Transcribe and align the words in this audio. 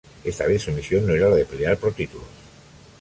Esta 0.23 0.47
vez, 0.47 0.63
su 0.63 0.71
misión 0.71 1.05
no 1.05 1.13
era 1.13 1.29
la 1.29 1.35
de 1.35 1.45
pelear 1.45 1.77
por 1.77 1.93
títulos. 1.93 2.25